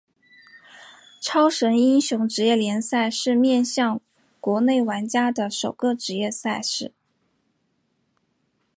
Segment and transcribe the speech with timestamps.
[1.21, 4.01] 超神英雄职业联赛是面向
[4.39, 6.91] 国内玩家的首个职业赛事。